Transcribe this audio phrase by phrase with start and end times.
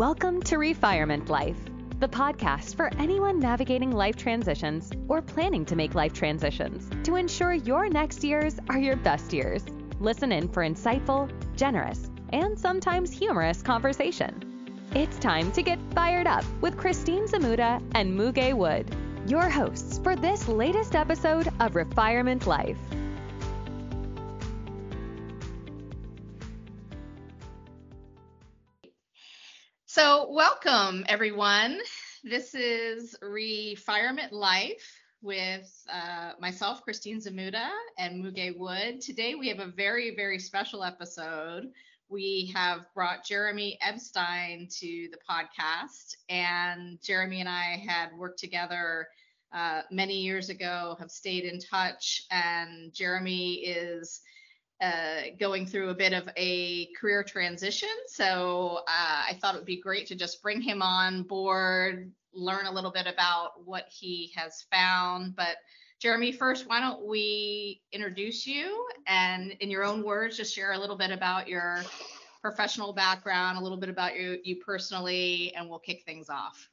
[0.00, 1.58] Welcome to Refirement Life,
[1.98, 7.52] the podcast for anyone navigating life transitions or planning to make life transitions to ensure
[7.52, 9.62] your next years are your best years.
[9.98, 14.78] Listen in for insightful, generous, and sometimes humorous conversation.
[14.94, 18.88] It's time to get fired up with Christine Zamuda and Muge Wood,
[19.26, 22.78] your hosts for this latest episode of Refirement Life.
[30.00, 31.78] So, welcome everyone.
[32.24, 39.02] This is Refirement Life with uh, myself, Christine Zamuda, and Muge Wood.
[39.02, 41.66] Today, we have a very, very special episode.
[42.08, 49.06] We have brought Jeremy Epstein to the podcast, and Jeremy and I had worked together
[49.52, 54.22] uh, many years ago, have stayed in touch, and Jeremy is
[54.80, 57.88] uh, going through a bit of a career transition.
[58.06, 62.66] So uh, I thought it would be great to just bring him on board, learn
[62.66, 65.36] a little bit about what he has found.
[65.36, 65.56] But
[65.98, 70.78] Jeremy, first, why don't we introduce you and, in your own words, just share a
[70.78, 71.82] little bit about your
[72.40, 76.70] professional background, a little bit about you, you personally, and we'll kick things off.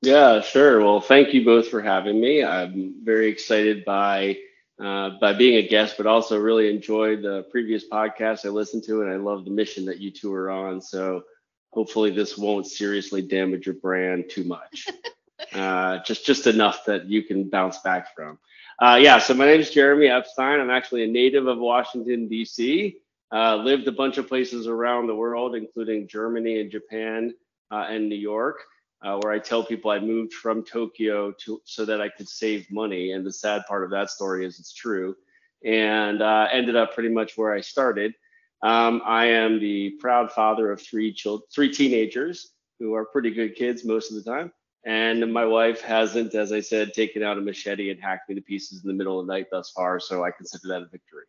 [0.00, 0.80] Yeah, sure.
[0.80, 2.42] Well, thank you both for having me.
[2.42, 4.38] I'm very excited by
[4.80, 9.02] uh, by being a guest, but also really enjoyed the previous podcast I listened to,
[9.02, 10.80] and I love the mission that you two are on.
[10.80, 11.24] So
[11.70, 14.86] hopefully this won't seriously damage your brand too much.
[15.54, 18.38] uh, just just enough that you can bounce back from.
[18.80, 20.60] Uh, yeah, so my name is Jeremy Epstein.
[20.60, 22.96] I'm actually a native of Washington D.C.
[23.32, 27.34] Uh, lived a bunch of places around the world, including Germany and Japan
[27.70, 28.56] uh, and New York
[29.02, 32.70] uh, where I tell people I moved from Tokyo to so that I could save
[32.70, 33.12] money.
[33.12, 35.16] And the sad part of that story is it's true,
[35.64, 38.14] and uh, ended up pretty much where I started.
[38.62, 43.54] Um, I am the proud father of three children, three teenagers who are pretty good
[43.54, 44.52] kids most of the time.
[44.84, 48.40] And my wife hasn't, as I said, taken out a machete and hacked me to
[48.40, 50.00] pieces in the middle of the night thus far.
[50.00, 51.24] So I consider that a victory.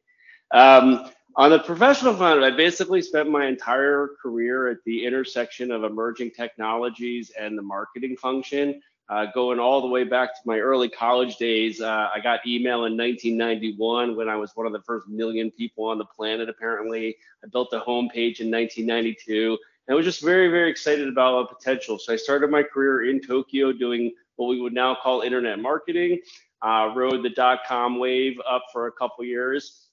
[0.53, 5.83] Um, on the professional front, I basically spent my entire career at the intersection of
[5.85, 8.81] emerging technologies and the marketing function.
[9.07, 12.85] Uh, going all the way back to my early college days, uh, I got email
[12.85, 17.17] in 1991 when I was one of the first million people on the planet, apparently.
[17.43, 19.57] I built a homepage in 1992
[19.87, 21.97] and I was just very, very excited about the potential.
[21.97, 26.19] So I started my career in Tokyo doing what we would now call internet marketing,
[26.61, 29.87] uh, rode the dot com wave up for a couple years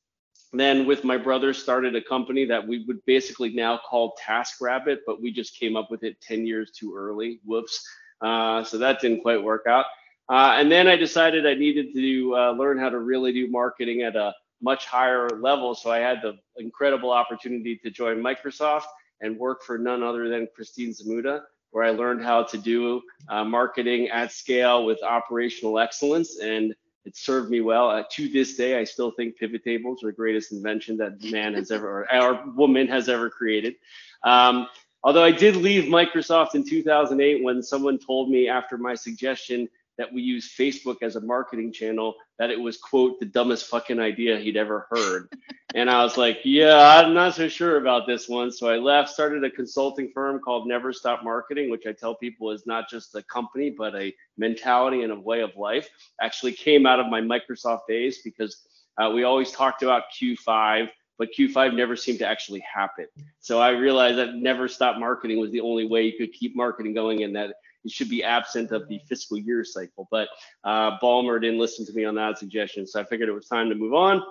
[0.53, 5.21] then with my brother started a company that we would basically now call TaskRabbit, but
[5.21, 7.41] we just came up with it 10 years too early.
[7.45, 7.87] Whoops.
[8.21, 9.87] Uh, so that didn't quite work out.
[10.29, 14.03] Uh, and then I decided I needed to uh, learn how to really do marketing
[14.03, 15.75] at a much higher level.
[15.75, 18.87] So I had the incredible opportunity to join Microsoft
[19.21, 23.45] and work for none other than Christine Zamuda, where I learned how to do uh,
[23.45, 26.39] marketing at scale with operational excellence.
[26.41, 26.75] And
[27.09, 27.89] it served me well.
[27.89, 31.55] Uh, to this day, I still think pivot tables are the greatest invention that man
[31.55, 33.77] has ever, or, woman has ever created.
[34.25, 34.69] Um,
[35.03, 40.13] although I did leave Microsoft in 2008 when someone told me after my suggestion that
[40.13, 44.39] we use Facebook as a marketing channel, that it was, quote, the dumbest fucking idea
[44.39, 45.29] he'd ever heard.
[45.75, 48.51] and I was like, yeah, I'm not so sure about this one.
[48.53, 52.53] So I left, started a consulting firm called Never Stop Marketing, which I tell people
[52.53, 55.89] is not just a company, but a mentality and a way of life.
[56.23, 58.65] Actually came out of my Microsoft days because
[58.99, 60.89] uh, we always talked about Q5
[61.19, 63.07] but Q5 never seemed to actually happen.
[63.41, 66.95] So I realized that never stop marketing was the only way you could keep marketing
[66.95, 67.55] going and that
[67.89, 70.07] it should be absent of the fiscal year cycle.
[70.11, 70.29] But
[70.63, 73.71] uh, Ballmer didn't listen to me on that suggestion, so I figured it was time
[73.71, 74.23] to move on.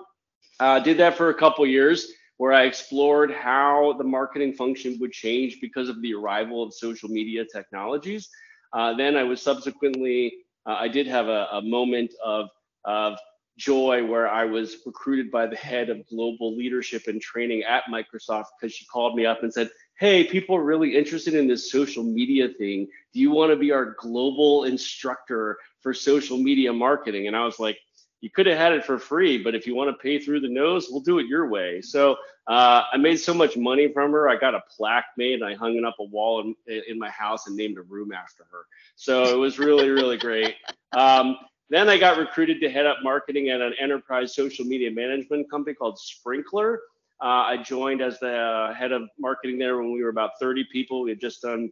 [0.60, 5.10] Uh, did that for a couple years where I explored how the marketing function would
[5.10, 8.28] change because of the arrival of social media technologies.
[8.72, 12.48] Uh, then I was subsequently, uh, I did have a, a moment of,
[12.84, 13.18] of
[13.56, 18.46] joy where I was recruited by the head of global leadership and training at Microsoft
[18.60, 22.04] because she called me up and said, hey, people are really interested in this social
[22.04, 22.86] media thing.
[23.12, 27.26] Do you want to be our global instructor for social media marketing?
[27.26, 27.78] And I was like,
[28.20, 30.48] you could have had it for free, but if you want to pay through the
[30.48, 31.80] nose, we'll do it your way.
[31.80, 34.28] So uh, I made so much money from her.
[34.28, 37.10] I got a plaque made and I hung it up a wall in, in my
[37.10, 38.66] house and named a room after her.
[38.96, 40.54] So it was really, really great.
[40.92, 41.36] Um,
[41.70, 45.74] then I got recruited to head up marketing at an enterprise social media management company
[45.74, 46.78] called Sprinklr.
[47.20, 51.02] Uh, I joined as the head of marketing there when we were about 30 people.
[51.02, 51.70] We had just done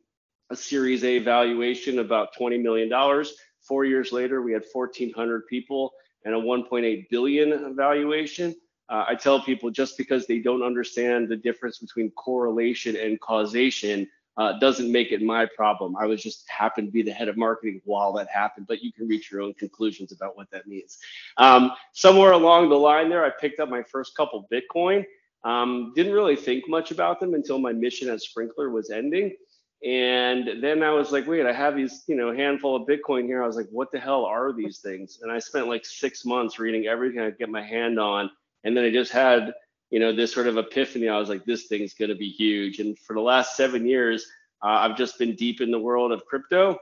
[0.51, 3.25] a Series A valuation, about $20 million.
[3.63, 5.93] Four years later, we had 1,400 people
[6.25, 8.55] and a 1.8 billion valuation.
[8.89, 14.09] Uh, I tell people just because they don't understand the difference between correlation and causation,
[14.37, 15.97] uh, doesn't make it my problem.
[15.97, 18.93] I was just happened to be the head of marketing while that happened, but you
[18.93, 20.99] can reach your own conclusions about what that means.
[21.39, 25.05] Um, somewhere along the line there, I picked up my first couple Bitcoin.
[25.47, 29.37] Um, didn't really think much about them until my mission at Sprinklr was ending.
[29.85, 33.43] And then I was like, wait, I have these, you know, handful of Bitcoin here.
[33.43, 35.21] I was like, what the hell are these things?
[35.23, 38.31] And I spent like six months reading everything I could get my hand on.
[38.65, 39.55] And then I just had
[39.91, 41.09] you know, this sort of epiphany.
[41.09, 42.81] I was like, this thing's going to be huge.
[42.81, 44.27] And for the last seven years,
[44.65, 46.79] uh, I've just been deep in the world of crypto,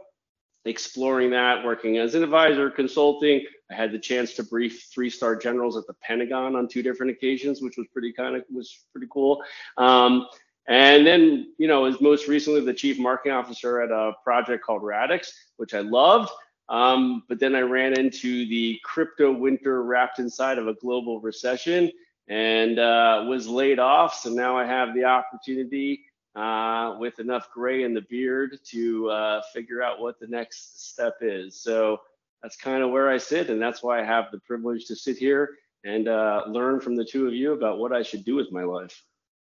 [0.64, 3.44] exploring that, working as an advisor, consulting.
[3.70, 7.60] I had the chance to brief three-star generals at the Pentagon on two different occasions,
[7.60, 9.42] which was pretty kind of was pretty cool.
[9.76, 10.26] Um,
[10.66, 14.82] and then, you know, as most recently the chief marketing officer at a project called
[14.82, 16.30] Radix, which I loved.
[16.70, 21.90] Um, but then I ran into the crypto winter wrapped inside of a global recession
[22.28, 24.14] and uh, was laid off.
[24.14, 29.42] So now I have the opportunity uh, with enough gray in the beard to uh,
[29.52, 31.60] figure out what the next step is.
[31.60, 32.00] So
[32.42, 35.16] that's kind of where I sit, and that's why I have the privilege to sit
[35.16, 35.50] here
[35.84, 38.64] and uh, learn from the two of you about what I should do with my
[38.64, 39.02] life.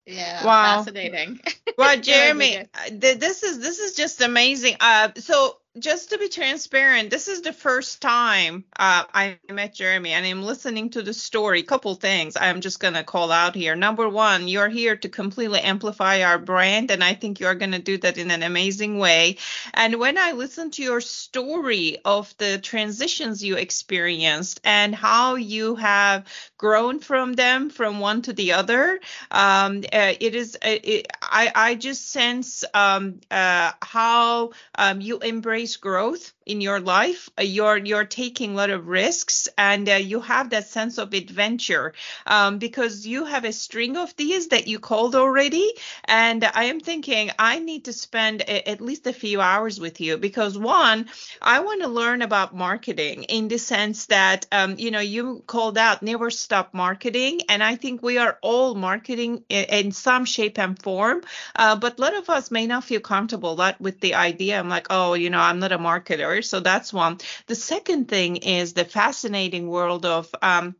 [0.06, 0.78] Yeah, wow.
[0.78, 1.40] fascinating.
[1.76, 4.78] Well, Jeremy, uh, this is this is just amazing.
[4.80, 10.12] Uh, so just to be transparent, this is the first time uh, I met Jeremy,
[10.12, 11.62] and I'm listening to the story.
[11.62, 13.76] Couple things I'm just gonna call out here.
[13.76, 17.98] Number one, you're here to completely amplify our brand, and I think you're gonna do
[17.98, 19.36] that in an amazing way.
[19.74, 25.76] And when I listen to your story of the transitions you experienced and how you
[25.76, 26.26] have
[26.56, 29.00] grown from them from one to the other,
[29.30, 35.18] um, uh, it is uh, it, I I just sense um, uh, how um, you
[35.18, 39.94] embrace growth in your life uh, you're you're taking a lot of risks and uh,
[39.94, 41.92] you have that sense of adventure
[42.26, 45.72] um, because you have a string of these that you called already.
[46.04, 50.00] And i am thinking i need to spend a, at least a few hours with
[50.00, 51.08] you because one
[51.42, 55.76] i want to learn about marketing in the sense that um, you know you called
[55.78, 57.40] out never stop marketing.
[57.48, 61.22] And i think we are all marketing in, in some shape and form
[61.56, 64.58] uh, but a lot of us may not feel comfortable that with the idea.
[64.58, 67.18] I'm like oh you know i'm not a marketer so that's one.
[67.46, 70.76] The second thing is the fascinating world of um,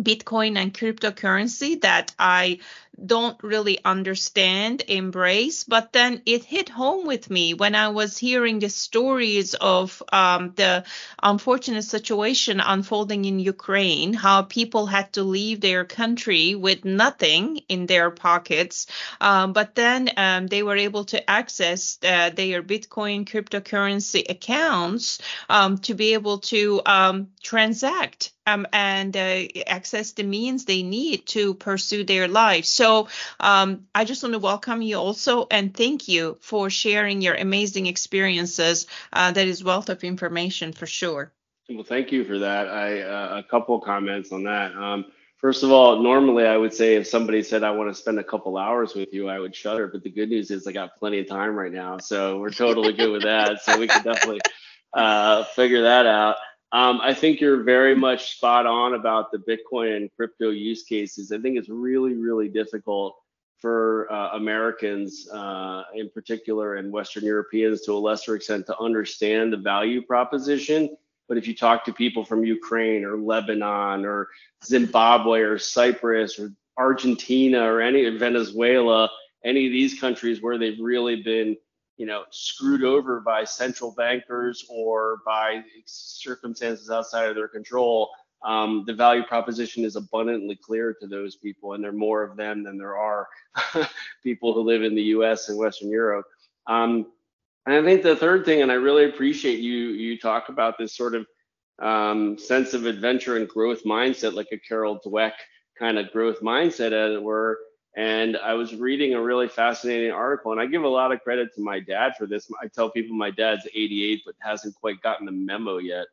[0.00, 2.58] Bitcoin and cryptocurrency that I
[3.04, 5.64] don't really understand, embrace.
[5.64, 10.52] But then it hit home with me when I was hearing the stories of um,
[10.54, 10.84] the
[11.22, 17.86] unfortunate situation unfolding in Ukraine, how people had to leave their country with nothing in
[17.86, 18.86] their pockets.
[19.20, 25.18] Um, but then um, they were able to access uh, their Bitcoin cryptocurrency accounts
[25.48, 31.26] um, to be able to um, transact um, and uh, access the means they need
[31.26, 32.64] to pursue their life.
[32.64, 33.08] So
[33.40, 37.86] um, I just want to welcome you also and thank you for sharing your amazing
[37.86, 38.86] experiences.
[39.12, 41.32] Uh, that is wealth of information for sure.
[41.68, 42.68] Well, thank you for that.
[42.68, 44.74] I uh, a couple comments on that.
[44.74, 45.06] Um,
[45.38, 48.24] first of all, normally I would say if somebody said I want to spend a
[48.24, 49.86] couple hours with you, I would shudder.
[49.88, 52.92] But the good news is I got plenty of time right now, so we're totally
[52.92, 53.62] good with that.
[53.62, 54.40] So we can definitely
[54.92, 56.36] uh, figure that out.
[56.74, 61.30] Um, I think you're very much spot on about the Bitcoin and crypto use cases.
[61.30, 63.14] I think it's really, really difficult
[63.60, 69.52] for uh, Americans uh, in particular and Western Europeans to a lesser extent to understand
[69.52, 70.96] the value proposition.
[71.28, 74.30] But if you talk to people from Ukraine or Lebanon or
[74.64, 79.08] Zimbabwe or Cyprus or Argentina or any Venezuela,
[79.44, 81.56] any of these countries where they've really been
[81.96, 88.10] you know, screwed over by central bankers or by circumstances outside of their control,
[88.44, 92.36] um, the value proposition is abundantly clear to those people, and there are more of
[92.36, 93.26] them than there are
[94.22, 95.48] people who live in the U.S.
[95.48, 96.26] and Western Europe.
[96.66, 97.06] Um,
[97.66, 100.94] and I think the third thing, and I really appreciate you you talk about this
[100.94, 101.26] sort of
[101.80, 105.32] um, sense of adventure and growth mindset, like a Carol Dweck
[105.78, 107.58] kind of growth mindset, as it were
[107.96, 111.54] and I was reading a really fascinating article, and I give a lot of credit
[111.54, 112.50] to my dad for this.
[112.60, 116.06] I tell people my dad's 88, but hasn't quite gotten the memo yet.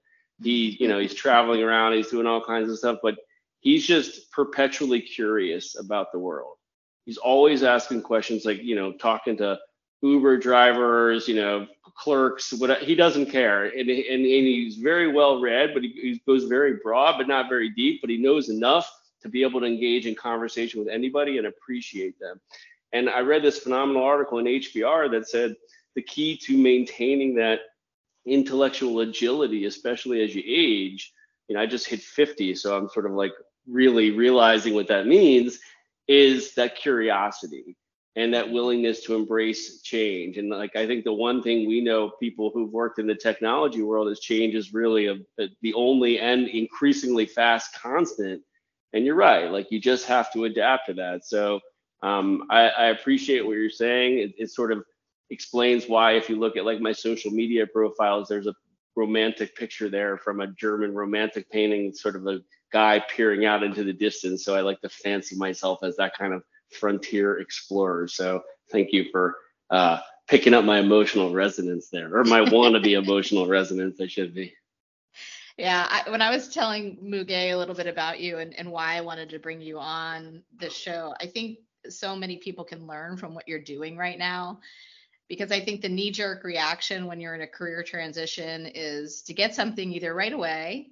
[0.43, 3.15] He, you know, he's traveling around, he's doing all kinds of stuff, but
[3.61, 6.57] he's just perpetually curious about the world.
[7.05, 9.59] He's always asking questions like, you know, talking to
[10.03, 13.65] Uber drivers, you know, clerks, what he doesn't care.
[13.65, 17.49] And, and, and he's very well read, but he, he goes very broad, but not
[17.49, 21.37] very deep, but he knows enough to be able to engage in conversation with anybody
[21.37, 22.39] and appreciate them.
[22.93, 25.55] And I read this phenomenal article in HBR that said
[25.95, 27.59] the key to maintaining that
[28.25, 31.13] intellectual agility, especially as you age,
[31.47, 33.33] you know, I just hit 50, so I'm sort of like
[33.67, 35.59] really realizing what that means
[36.07, 37.75] is that curiosity.
[38.17, 40.37] and that willingness to embrace change.
[40.37, 43.81] And like I think the one thing we know people who've worked in the technology
[43.81, 48.41] world is change is really a, a, the only and increasingly fast constant.
[48.93, 51.25] And you're right, like you just have to adapt to that.
[51.25, 51.59] So
[52.03, 54.17] um, I, I, appreciate what you're saying.
[54.17, 54.83] It, it sort of
[55.29, 58.55] explains why if you look at like my social media profiles, there's a
[58.95, 62.39] romantic picture there from a German romantic painting, sort of a
[62.73, 64.43] guy peering out into the distance.
[64.43, 68.07] So I like to fancy myself as that kind of frontier explorer.
[68.07, 69.35] So thank you for
[69.69, 74.53] uh, picking up my emotional resonance there, or my wannabe emotional resonance, I should be.
[75.57, 78.95] Yeah, I, when I was telling Muge a little bit about you and, and why
[78.95, 83.17] I wanted to bring you on the show, I think so many people can learn
[83.17, 84.59] from what you're doing right now.
[85.27, 89.33] Because I think the knee jerk reaction when you're in a career transition is to
[89.33, 90.89] get something either right away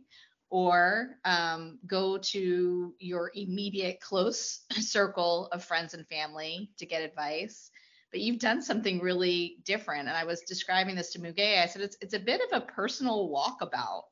[0.49, 7.69] or um, go to your immediate close circle of friends and family to get advice.
[8.11, 10.07] But you've done something really different.
[10.07, 11.61] And I was describing this to Muge.
[11.61, 14.03] I said it's it's a bit of a personal walkabout.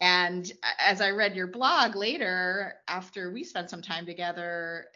[0.00, 4.86] And as I read your blog later, after we spent some time together,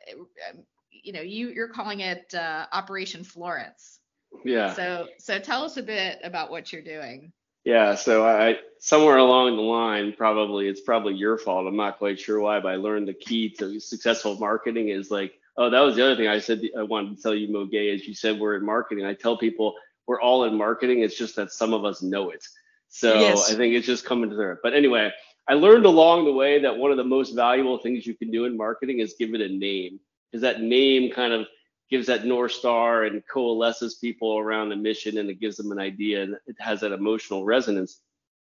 [0.48, 3.98] um, you know, you you're calling it uh, Operation Florence.
[4.44, 4.74] Yeah.
[4.74, 7.32] So so tell us a bit about what you're doing.
[7.64, 11.66] Yeah, so I somewhere along the line, probably it's probably your fault.
[11.66, 15.34] I'm not quite sure why, but I learned the key to successful marketing is like,
[15.56, 18.06] oh, that was the other thing I said I wanted to tell you, Muge, is
[18.06, 19.04] you said we're in marketing.
[19.04, 19.74] I tell people
[20.06, 21.00] we're all in marketing.
[21.00, 22.44] It's just that some of us know it.
[22.94, 23.50] So yes.
[23.50, 24.60] I think it's just coming to there.
[24.62, 25.10] But anyway,
[25.48, 28.44] I learned along the way that one of the most valuable things you can do
[28.44, 29.98] in marketing is give it a name.
[30.30, 31.46] Because that name kind of
[31.92, 35.78] gives that north star and coalesces people around a mission and it gives them an
[35.78, 38.00] idea and it has that emotional resonance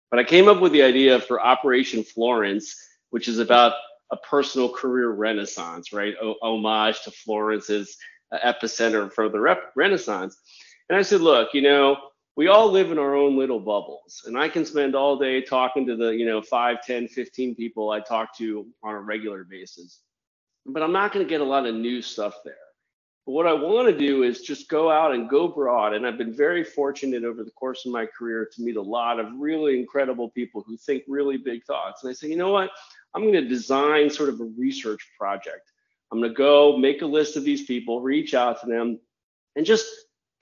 [0.09, 2.77] but i came up with the idea for operation florence
[3.11, 3.73] which is about
[4.13, 7.97] a personal career renaissance right o- homage to florence's
[8.33, 10.37] epicenter for the rep- renaissance
[10.89, 11.97] and i said look you know
[12.37, 15.87] we all live in our own little bubbles and i can spend all day talking
[15.87, 20.01] to the you know 5 10 15 people i talk to on a regular basis
[20.67, 22.57] but i'm not going to get a lot of new stuff there
[23.27, 25.95] but what I want to do is just go out and go broad.
[25.95, 29.19] And I've been very fortunate over the course of my career to meet a lot
[29.19, 32.03] of really incredible people who think really big thoughts.
[32.03, 32.71] And I say, you know what?
[33.15, 35.73] I'm going to design sort of a research project.
[36.13, 39.01] I'm going to go make a list of these people, reach out to them,
[39.57, 39.87] and just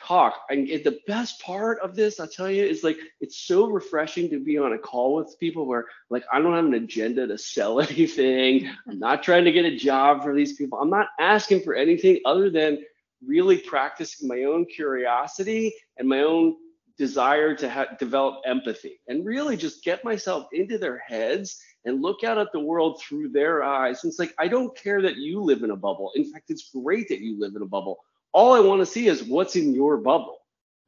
[0.07, 0.35] talk.
[0.51, 4.41] And the best part of this, I'll tell you, is like it's so refreshing to
[4.41, 7.81] be on a call with people where like I don't have an agenda to sell
[7.91, 8.69] anything.
[8.89, 10.79] I'm not trying to get a job for these people.
[10.79, 12.79] I'm not asking for anything other than
[13.25, 16.57] really practicing my own curiosity and my own
[16.99, 22.23] desire to ha- develop empathy and really just get myself into their heads and look
[22.23, 24.03] out at the world through their eyes.
[24.03, 26.13] And it's like, I don't care that you live in a bubble.
[26.15, 27.99] In fact, it's great that you live in a bubble
[28.33, 30.39] all I want to see is what's in your bubble.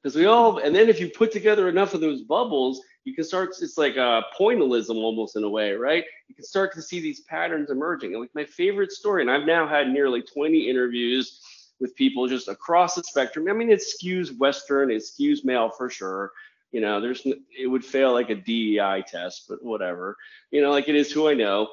[0.03, 3.25] Because we all, and then if you put together enough of those bubbles, you can
[3.25, 6.05] start, it's like a pointillism almost in a way, right?
[6.29, 8.13] You can start to see these patterns emerging.
[8.13, 11.41] And like my favorite story, and I've now had nearly 20 interviews
[11.81, 13.49] with people just across the spectrum.
[13.49, 16.33] I mean, it skews Western, it skews male for sure.
[16.71, 20.17] You know, there's, it would fail like a DEI test, but whatever.
[20.51, 21.69] You know, like it is who I know.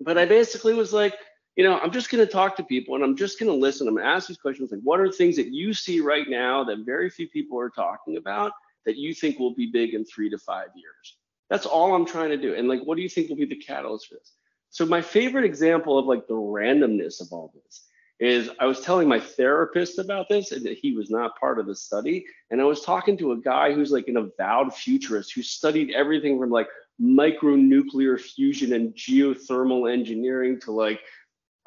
[0.00, 1.14] But I basically was like,
[1.56, 3.88] you know, I'm just going to talk to people and I'm just going to listen.
[3.88, 6.62] I'm going to ask these questions like, what are things that you see right now
[6.64, 8.52] that very few people are talking about
[8.84, 11.16] that you think will be big in three to five years?
[11.48, 12.54] That's all I'm trying to do.
[12.54, 14.32] And like, what do you think will be the catalyst for this?
[14.68, 17.86] So my favorite example of like the randomness of all this
[18.18, 21.66] is I was telling my therapist about this and that he was not part of
[21.66, 22.26] the study.
[22.50, 26.38] And I was talking to a guy who's like an avowed futurist who studied everything
[26.38, 26.68] from like
[27.00, 31.00] micronuclear fusion and geothermal engineering to like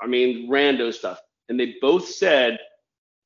[0.02, 1.20] I mean, rando stuff.
[1.48, 2.60] And they both said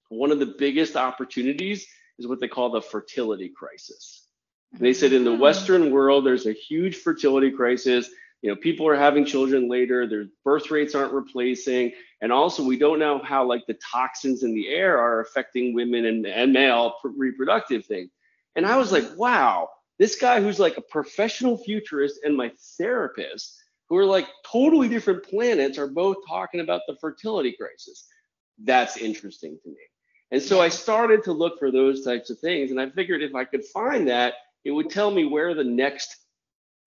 [0.10, 1.88] one of the biggest opportunities
[2.20, 4.27] is what they call the fertility crisis.
[4.74, 5.42] And they said in the hmm.
[5.42, 8.10] Western world, there's a huge fertility crisis.
[8.42, 10.08] You know, people are having children later.
[10.08, 14.53] Their birth rates aren't replacing, and also we don't know how like the toxins in
[14.53, 18.10] the air are affecting women and, and male reproductive thing.
[18.56, 23.63] And I was like, wow, this guy who's like a professional futurist and my therapist
[23.90, 28.08] who are like totally different planets are both talking about the fertility crisis.
[28.63, 29.75] That's interesting to me.
[30.32, 32.72] And so I started to look for those types of things.
[32.72, 34.34] And I figured if I could find that,
[34.66, 36.16] it would tell me where the next,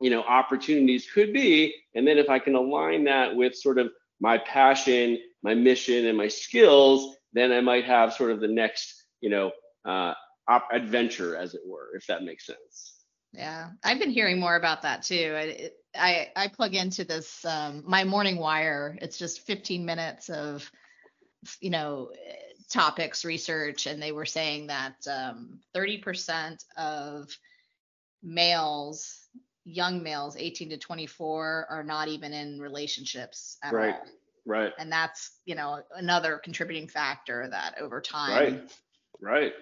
[0.01, 1.75] you know, opportunities could be.
[1.95, 6.19] And then if I can align that with sort of my passion, my mission, and
[6.19, 9.53] my skills, then I might have sort of the next, you know,
[9.85, 10.15] uh,
[10.49, 12.95] op- adventure, as it were, if that makes sense.
[13.33, 15.35] Yeah, I've been hearing more about that too.
[15.37, 18.99] I I, I plug into this um, my morning wire.
[19.01, 20.71] It's just 15 minutes of
[21.61, 22.11] you know
[22.71, 27.37] topics research, and they were saying that um, 30% of
[28.23, 29.29] males,
[29.65, 33.95] young males, 18 to 24, are not even in relationships at right.
[33.95, 34.07] all.
[34.45, 34.73] Right.
[34.79, 38.55] And that's you know another contributing factor that over time.
[38.55, 38.71] Right.
[39.21, 39.53] Right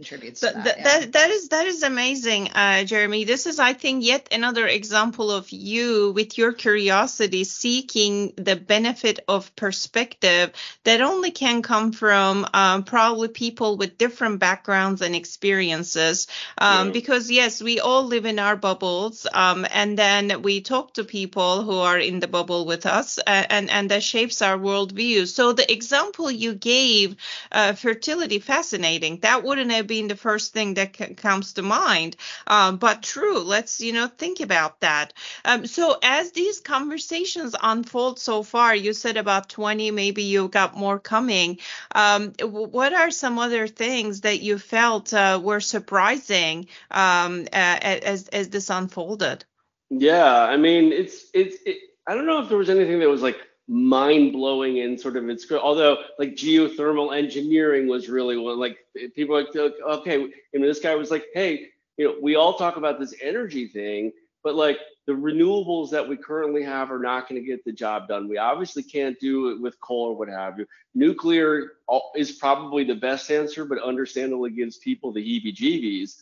[0.00, 0.84] contributes that, that, yeah.
[0.84, 5.30] that, that is that is amazing uh, jeremy this is i think yet another example
[5.30, 10.52] of you with your curiosity seeking the benefit of perspective
[10.84, 16.92] that only can come from um, probably people with different backgrounds and experiences um, yeah.
[16.92, 21.62] because yes we all live in our bubbles um, and then we talk to people
[21.62, 25.52] who are in the bubble with us uh, and and that shapes our worldview so
[25.52, 27.16] the example you gave
[27.52, 32.16] uh, fertility fascinating that wouldn't have being the first thing that c- comes to mind.
[32.46, 35.12] Um, but true, let's you know think about that.
[35.44, 40.76] Um, so as these conversations unfold so far, you said about 20, maybe you got
[40.76, 41.58] more coming.
[41.92, 48.48] Um, what are some other things that you felt uh, were surprising uh, as as
[48.48, 49.44] this unfolded?
[49.90, 51.56] Yeah, I mean, it's it's.
[51.66, 55.16] It, I don't know if there was anything that was like mind blowing in sort
[55.16, 58.78] of its although like geothermal engineering was really one like
[59.14, 62.98] people like okay and this guy was like hey you know we all talk about
[62.98, 64.10] this energy thing
[64.42, 68.08] but like the renewables that we currently have are not going to get the job
[68.08, 68.28] done.
[68.28, 70.66] We obviously can't do it with coal or what have you.
[70.94, 71.72] Nuclear
[72.14, 76.16] is probably the best answer but understandably gives people the heebie jeebies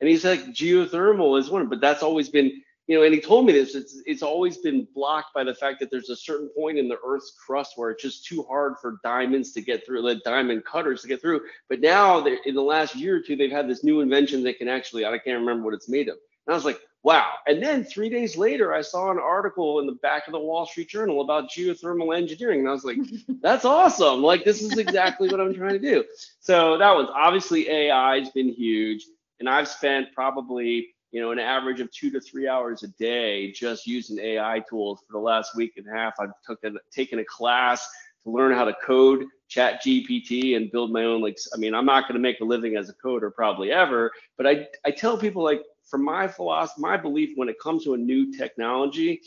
[0.00, 3.46] and he's like geothermal is one but that's always been you know, and he told
[3.46, 3.76] me this.
[3.76, 6.98] It's it's always been blocked by the fact that there's a certain point in the
[7.06, 11.02] Earth's crust where it's just too hard for diamonds to get through, the diamond cutters
[11.02, 11.42] to get through.
[11.68, 14.66] But now, in the last year or two, they've had this new invention that can
[14.66, 16.16] actually, I can't remember what it's made of.
[16.48, 17.30] And I was like, wow.
[17.46, 20.66] And then three days later, I saw an article in the back of the Wall
[20.66, 22.58] Street Journal about geothermal engineering.
[22.58, 22.98] And I was like,
[23.40, 24.20] that's awesome.
[24.20, 26.04] Like, this is exactly what I'm trying to do.
[26.40, 29.06] So that was obviously AI has been huge.
[29.38, 33.50] And I've spent probably you know, an average of two to three hours a day
[33.52, 36.14] just using AI tools for the last week and a half.
[36.20, 37.88] I've took a, taken a class
[38.24, 41.86] to learn how to code chat GPT and build my own, like, I mean, I'm
[41.86, 45.18] not going to make a living as a coder probably ever, but I, I tell
[45.18, 49.22] people like, from my philosophy, my belief when it comes to a new technology,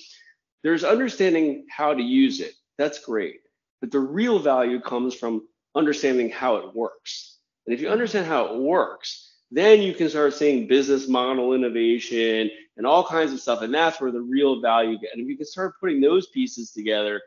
[0.64, 2.54] there's understanding how to use it.
[2.78, 3.42] That's great.
[3.82, 7.40] But the real value comes from understanding how it works.
[7.66, 12.50] And if you understand how it works, then you can start seeing business model innovation
[12.76, 13.62] and all kinds of stuff.
[13.62, 15.12] And that's where the real value get.
[15.14, 17.22] And if you can start putting those pieces together,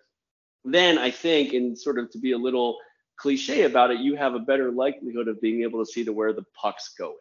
[0.64, 2.78] then I think, and sort of to be a little
[3.16, 6.32] cliche about it, you have a better likelihood of being able to see to where
[6.32, 7.14] the puck's going.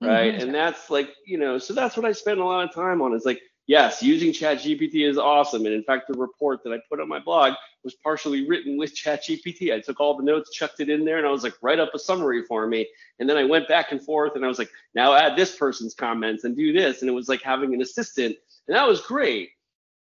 [0.00, 0.34] Right.
[0.34, 0.44] Mm-hmm.
[0.44, 3.14] And that's like, you know, so that's what I spend a lot of time on
[3.14, 5.66] is like, yes, using ChatGPT is awesome.
[5.66, 8.94] And in fact, the report that I put on my blog was partially written with
[8.94, 9.72] ChatGPT.
[9.72, 11.94] I took all the notes, chucked it in there, and I was like, write up
[11.94, 12.86] a summary for me.
[13.18, 15.94] And then I went back and forth and I was like, now add this person's
[15.94, 17.00] comments and do this.
[17.00, 18.36] And it was like having an assistant.
[18.68, 19.50] And that was great.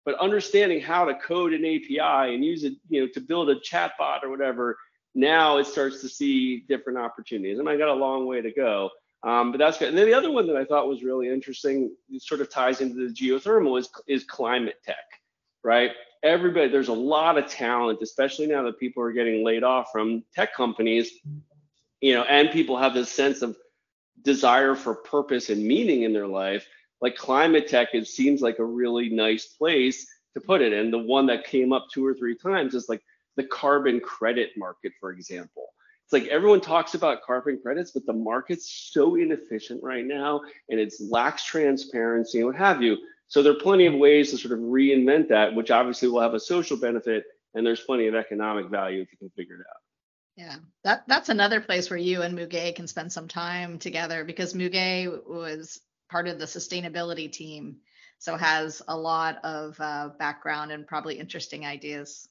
[0.04, 3.56] But understanding how to code an API and use it, you know, to build a
[3.56, 4.78] chatbot or whatever,
[5.15, 7.58] now it starts to see different opportunities.
[7.58, 8.91] And I got a long way to go.
[9.23, 9.89] Um, but that's good.
[9.89, 13.08] And then the other one that I thought was really interesting, sort of ties into
[13.08, 14.95] the geothermal, is is climate tech,
[15.63, 15.91] right?
[16.23, 20.23] Everybody, there's a lot of talent, especially now that people are getting laid off from
[20.34, 21.12] tech companies,
[22.01, 23.56] you know, and people have this sense of
[24.21, 26.67] desire for purpose and meaning in their life.
[27.01, 30.73] Like climate tech, it seems like a really nice place to put it.
[30.73, 33.04] And the one that came up two or three times is like
[33.38, 35.75] the carbon credit market, for example
[36.06, 40.80] it's like everyone talks about carbon credits, but the market's so inefficient right now and
[40.80, 42.98] it lacks transparency and what have you.
[43.28, 46.36] So there are plenty of ways to sort of reinvent that, which obviously will have
[46.36, 47.24] a social benefit
[47.56, 49.82] and there's plenty of economic value if you can figure it out.
[50.36, 54.54] Yeah, that that's another place where you and Muge can spend some time together because
[54.54, 55.80] Muge was
[56.12, 57.78] part of the sustainability team,
[58.20, 62.28] so has a lot of uh, background and probably interesting ideas.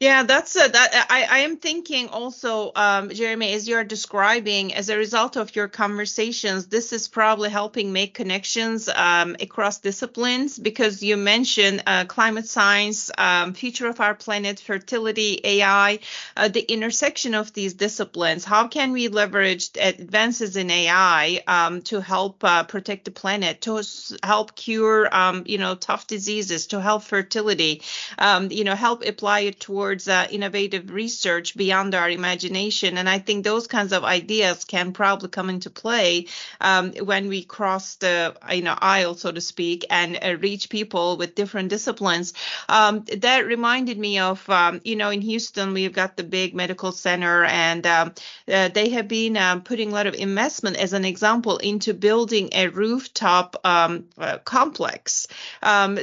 [0.00, 1.06] Yeah, that's a, that.
[1.10, 5.66] I, I am thinking also, um, Jeremy, as you're describing, as a result of your
[5.66, 12.46] conversations, this is probably helping make connections um, across disciplines because you mentioned uh, climate
[12.46, 15.98] science, um, future of our planet, fertility, AI,
[16.36, 18.44] uh, the intersection of these disciplines.
[18.44, 23.82] How can we leverage advances in AI um, to help uh, protect the planet, to
[24.22, 27.82] help cure, um, you know, tough diseases, to help fertility,
[28.18, 32.98] um, you know, help apply it towards towards uh, innovative research beyond our imagination.
[32.98, 36.26] And I think those kinds of ideas can probably come into play
[36.60, 41.16] um, when we cross the you know aisle, so to speak, and uh, reach people
[41.16, 42.34] with different disciplines.
[42.68, 46.92] Um, that reminded me of um, you know in Houston we've got the big medical
[46.92, 48.12] center, and um,
[48.52, 52.50] uh, they have been um, putting a lot of investment, as an example, into building
[52.52, 55.26] a rooftop um, uh, complex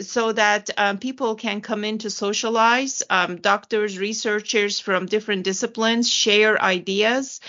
[0.02, 0.69] so that
[1.00, 3.04] people can come in to socialize.
[3.41, 7.39] doctors, researchers from different disciplines share ideas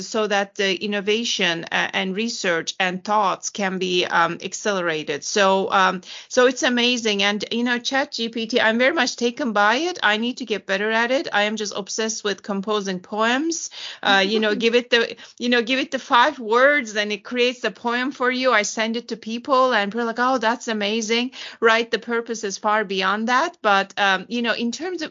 [0.00, 5.24] so that the innovation uh, and research and thoughts can be um, accelerated.
[5.24, 7.22] So, um, so it's amazing.
[7.22, 9.98] And you know, Chat GPT, I'm very much taken by it.
[10.02, 11.28] I need to get better at it.
[11.32, 13.70] I am just obsessed with composing poems.
[14.02, 17.24] Uh, you know, give it the, you know, give it the five words, and it
[17.24, 18.52] creates the poem for you.
[18.52, 21.90] I send it to people, and people are like, oh, that's amazing, right?
[21.90, 25.10] The purpose is far beyond that, but um, you know, in terms of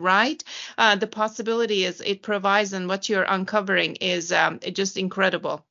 [0.00, 0.44] right?
[0.78, 5.64] Uh, the possibility is it provides, and what you're uncovering is um, just incredible.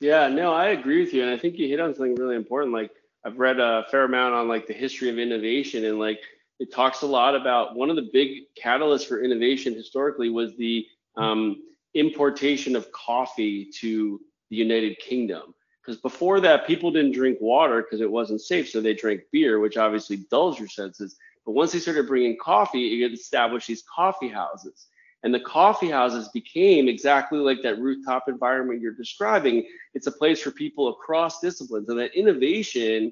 [0.00, 2.72] Yeah, no, I agree with you, and I think you hit on something really important.
[2.72, 2.90] Like
[3.24, 6.20] I've read a fair amount on like the history of innovation, and like
[6.60, 10.86] it talks a lot about one of the big catalysts for innovation historically was the
[11.16, 11.62] um,
[11.94, 15.54] importation of coffee to the United Kingdom.
[15.84, 19.60] Because before that, people didn't drink water because it wasn't safe, so they drank beer,
[19.60, 21.16] which obviously dulls your senses.
[21.44, 24.86] But once they started bringing coffee, it established these coffee houses.
[25.22, 29.66] And the coffee houses became exactly like that rooftop environment you're describing.
[29.94, 31.88] It's a place for people across disciplines.
[31.88, 33.10] And that innovation,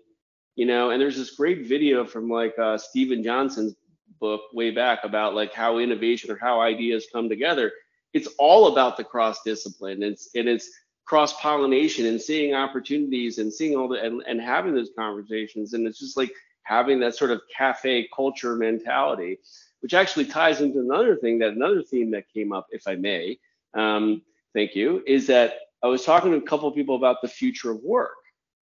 [0.55, 3.75] you know, and there's this great video from like uh, Steven Johnson's
[4.21, 7.73] book way back about like how innovation or how ideas come together.
[8.13, 10.03] It's all about the cross discipline.
[10.03, 10.71] It's and it's
[11.07, 15.73] cross pollination and seeing opportunities and seeing all the and, and having those conversations.
[15.73, 16.31] And it's just like
[16.63, 19.39] having that sort of cafe culture mentality
[19.83, 23.39] which actually ties into another thing that another theme that came up, if I may.
[23.75, 24.23] Um,
[24.55, 25.03] thank you.
[25.07, 28.15] Is that I was talking to a couple of people about the future of work,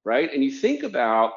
[0.04, 0.32] right?
[0.32, 1.32] And you think about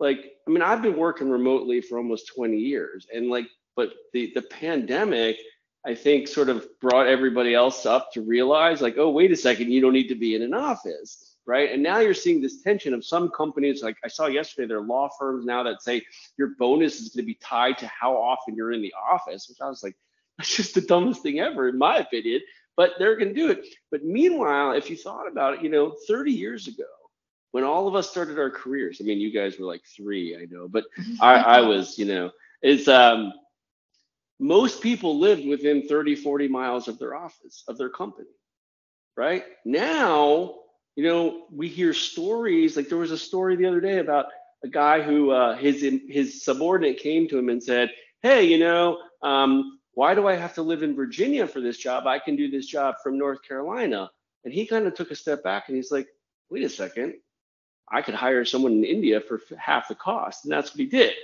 [0.00, 3.46] like, I mean, I've been working remotely for almost 20 years, and like,
[3.76, 5.38] but the the pandemic,
[5.86, 9.70] I think, sort of brought everybody else up to realize, like, oh, wait a second,
[9.70, 11.72] you don't need to be in an office right?
[11.72, 14.86] And now you're seeing this tension of some companies, like I saw yesterday, there are
[14.86, 16.00] law firms now that say
[16.38, 19.58] your bonus is going to be tied to how often you're in the office, which
[19.60, 19.96] I was like,
[20.38, 22.40] that's just the dumbest thing ever, in my opinion.
[22.76, 23.66] But they're going to do it.
[23.90, 26.84] But meanwhile, if you thought about it, you know, 30 years ago,
[27.50, 30.46] when all of us started our careers, I mean, you guys were like three, I
[30.48, 30.84] know, but
[31.20, 32.30] I, I was, you know,
[32.62, 33.32] it's um,
[34.38, 38.28] most people lived within 30, 40 miles of their office, of their company,
[39.16, 39.42] right?
[39.64, 40.60] Now
[41.00, 42.76] you know, we hear stories.
[42.76, 44.26] Like there was a story the other day about
[44.62, 48.98] a guy who uh, his his subordinate came to him and said, "Hey, you know,
[49.22, 52.06] um, why do I have to live in Virginia for this job?
[52.06, 54.10] I can do this job from North Carolina."
[54.44, 56.06] And he kind of took a step back and he's like,
[56.50, 57.14] "Wait a second,
[57.90, 61.14] I could hire someone in India for half the cost," and that's what he did.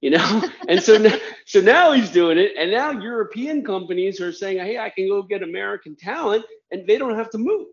[0.00, 4.32] You know, and so now, so now he's doing it, and now European companies are
[4.32, 7.66] saying, "Hey, I can go get American talent, and they don't have to move."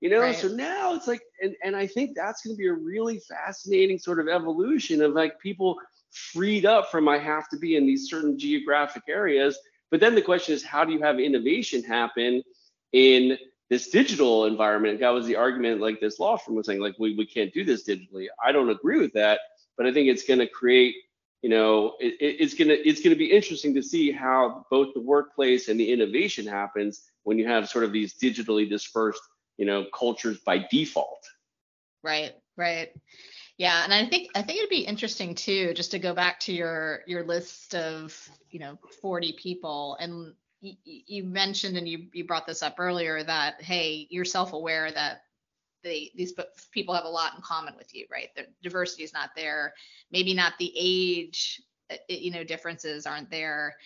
[0.00, 0.36] You know right.
[0.36, 3.98] so now it's like and, and i think that's going to be a really fascinating
[3.98, 5.76] sort of evolution of like people
[6.10, 9.58] freed up from i have to be in these certain geographic areas.
[9.90, 12.42] But then the question is how do you have innovation happen
[12.92, 13.38] in
[13.70, 15.00] this digital environment?
[15.00, 17.64] That was the argument like this law firm was saying like we, we can't do
[17.64, 18.26] this digitally.
[18.44, 19.40] I don't agree with that
[19.78, 20.96] but i think it's going to create
[21.40, 24.92] you know it, it's going to it's going to be interesting to see how both
[24.92, 29.22] the workplace and the innovation happens when you have sort of these digitally dispersed
[29.58, 31.28] you know cultures by default.
[32.02, 32.90] Right right.
[33.56, 36.52] Yeah and i think i think it'd be interesting too just to go back to
[36.52, 38.16] your your list of
[38.50, 39.96] you know 40 people.
[40.00, 44.90] And you, you mentioned and you you brought this up earlier that hey you're self-aware
[44.92, 45.22] that
[45.84, 46.34] they these
[46.72, 48.28] people have a lot in common with you right?
[48.36, 49.74] The diversity is not there.
[50.10, 53.76] Maybe not the age uh, you know differences aren't there.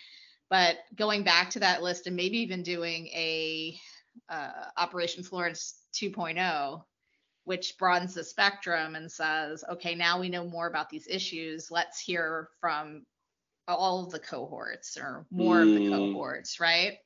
[0.49, 3.79] But going back to that list and maybe even doing a
[4.29, 6.83] uh, Operation Florence 2.0,
[7.45, 11.69] which broadens the spectrum and says, okay, now we know more about these issues.
[11.71, 13.05] Let's hear from
[13.67, 15.61] all of the cohorts or more mm.
[15.61, 15.91] of the hmm.
[15.91, 16.97] cohorts, right?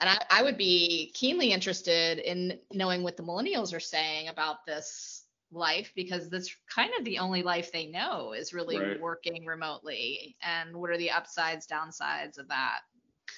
[0.00, 4.66] And I, I, would be keenly interested in knowing what the millennials are saying about
[4.66, 9.00] this life because that's kind of the only life they know is really right.
[9.00, 10.36] working remotely.
[10.42, 12.80] And what are the upsides, downsides of that?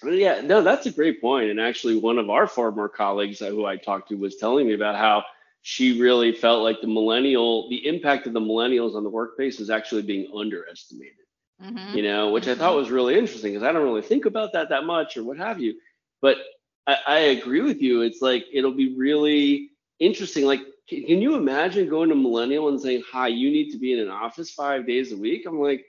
[0.04, 1.50] Yeah, no, that's a great point.
[1.50, 4.96] And actually, one of our former colleagues who I talked to was telling me about
[4.96, 5.24] how
[5.62, 9.70] she really felt like the millennial, the impact of the millennials on the workplace is
[9.70, 11.14] actually being underestimated.
[11.62, 11.96] mm-hmm.
[11.96, 12.52] you know, which mm-hmm.
[12.52, 15.24] I thought was really interesting because I don't really think about that that much or
[15.24, 15.74] what have you.
[16.20, 16.38] But
[16.86, 18.02] I, I agree with you.
[18.02, 20.44] It's like it'll be really interesting.
[20.44, 23.98] Like, can you imagine going to millennial and saying, "Hi, you need to be in
[23.98, 25.46] an office five days a week"?
[25.46, 25.84] I'm like,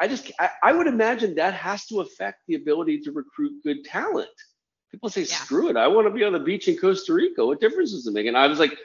[0.00, 3.84] I just I, I would imagine that has to affect the ability to recruit good
[3.84, 4.28] talent.
[4.90, 5.36] People say, yeah.
[5.36, 7.44] "Screw it, I want to be on the beach in Costa Rica.
[7.44, 8.76] What difference does it make?" And I was like,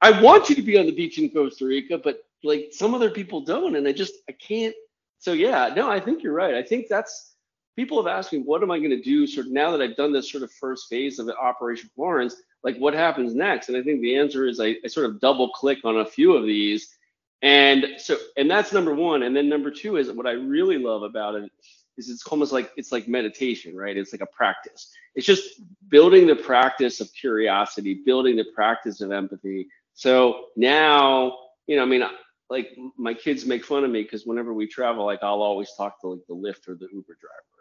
[0.00, 3.10] I want you to be on the beach in Costa Rica, but like some other
[3.10, 4.74] people don't, and I just I can't.
[5.18, 6.54] So yeah, no, I think you're right.
[6.54, 7.34] I think that's
[7.76, 9.26] people have asked me, what am I going to do?
[9.26, 12.76] Sort of now that I've done this sort of first phase of Operation Florence, like
[12.76, 13.68] what happens next?
[13.68, 16.34] And I think the answer is I, I sort of double click on a few
[16.34, 16.96] of these,
[17.44, 19.22] and so and that's number one.
[19.22, 21.50] And then number two is what I really love about it
[21.96, 23.96] is it's almost like it's like meditation, right?
[23.96, 24.90] It's like a practice.
[25.14, 29.68] It's just building the practice of curiosity, building the practice of empathy.
[29.92, 32.02] So now, you know, I mean,
[32.48, 36.00] like my kids make fun of me because whenever we travel, like I'll always talk
[36.00, 37.54] to like the Lyft or the Uber driver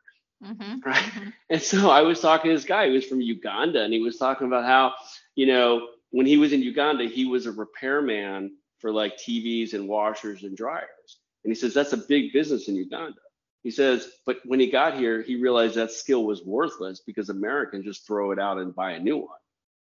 [0.43, 0.79] Mm-hmm.
[0.85, 0.95] Right.
[0.95, 1.29] Mm-hmm.
[1.49, 4.17] And so I was talking to this guy who was from Uganda, and he was
[4.17, 4.93] talking about how,
[5.35, 9.87] you know, when he was in Uganda, he was a repairman for like TVs and
[9.87, 11.19] washers and dryers.
[11.45, 13.21] And he says that's a big business in Uganda.
[13.63, 17.85] He says, but when he got here, he realized that skill was worthless because Americans
[17.85, 19.39] just throw it out and buy a new one.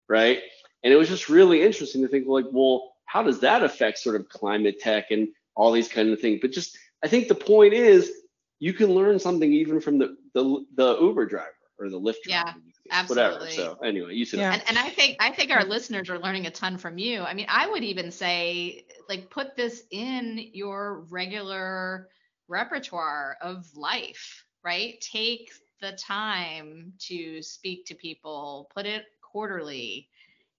[0.07, 0.41] Right.
[0.83, 4.15] And it was just really interesting to think, like, well, how does that affect sort
[4.15, 6.37] of climate tech and all these kind of things?
[6.39, 8.11] But just, I think the point is,
[8.59, 12.47] you can learn something even from the the, the Uber driver or the Lyft driver.
[12.47, 12.53] Yeah,
[12.91, 13.33] absolutely.
[13.33, 13.51] Whatever.
[13.51, 14.53] So anyway, you said yeah.
[14.53, 17.21] And, and I think I think our listeners are learning a ton from you.
[17.21, 22.09] I mean, I would even say like put this in your regular
[22.47, 24.99] repertoire of life, right?
[25.01, 30.07] Take the time to speak to people, put it quarterly,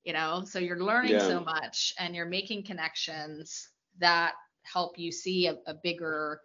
[0.04, 1.26] you know, so you're learning yeah.
[1.26, 6.40] so much and you're making connections that help you see a, a bigger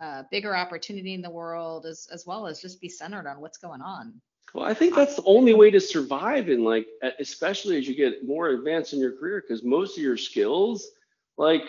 [0.00, 3.58] uh, bigger opportunity in the world as as well as just be centered on what's
[3.58, 4.20] going on
[4.54, 6.86] well i think that's the only way to survive in like
[7.18, 10.88] especially as you get more advanced in your career because most of your skills
[11.36, 11.62] like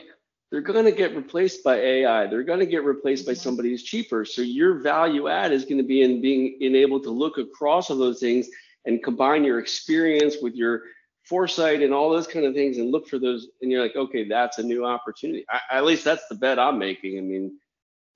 [0.52, 3.42] they're going to get replaced by ai they're going to get replaced by mm-hmm.
[3.42, 4.26] somebody who's cheaper.
[4.26, 7.90] So your value add is going to be in being in able to look across
[7.90, 8.48] all those things
[8.86, 10.84] and combine your experience with your
[11.24, 14.28] foresight and all those kind of things and look for those and you're like okay
[14.28, 15.46] that's a new opportunity.
[15.50, 17.18] I, at least that's the bet i'm making.
[17.18, 17.58] I mean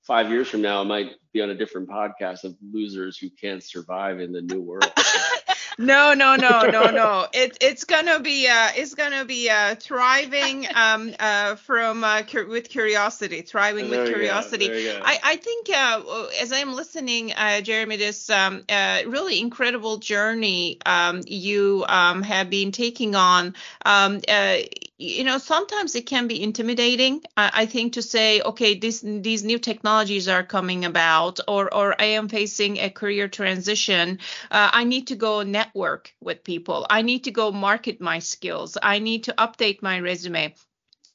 [0.04, 3.62] five years from now, I might be on a different podcast of losers who can't
[3.62, 4.92] survive in the new world.
[5.78, 7.26] no, no, no, no, no.
[7.32, 12.48] It, it's gonna be uh, it's gonna be uh, thriving um, uh, from uh, cu-
[12.48, 14.72] with curiosity, thriving with curiosity.
[15.02, 20.78] I, I think uh, as I'm listening, uh, Jeremy, this um, uh, really incredible journey
[20.86, 23.54] um, you um, have been taking on.
[23.84, 24.56] Um, uh,
[24.98, 27.22] you know, sometimes it can be intimidating.
[27.36, 32.00] I, I think to say, okay, this these new technologies are coming about, or or
[32.00, 34.20] I am facing a career transition.
[34.50, 36.86] Uh, I need to go network with people.
[36.88, 38.78] I need to go market my skills.
[38.82, 40.54] I need to update my resume.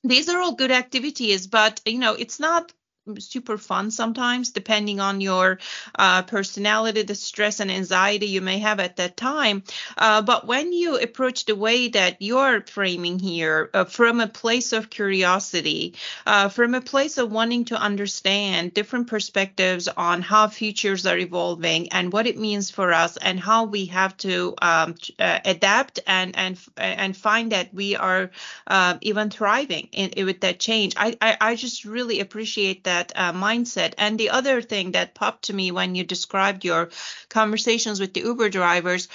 [0.03, 2.73] These are all good activities, but you know, it's not
[3.17, 5.59] super fun sometimes, depending on your
[5.95, 9.63] uh, personality, the stress and anxiety you may have at that time.
[9.97, 14.73] Uh, but when you approach the way that you're framing here uh, from a place
[14.73, 21.05] of curiosity, uh, from a place of wanting to understand different perspectives on how futures
[21.05, 25.39] are evolving and what it means for us and how we have to um, uh,
[25.45, 28.29] adapt and and and find that we are
[28.67, 30.93] uh, even thriving in, with that change.
[30.97, 33.93] I, I I just really appreciate that that uh, mindset.
[33.97, 36.89] And the other thing that popped to me when you described your
[37.29, 39.07] conversations with the Uber drivers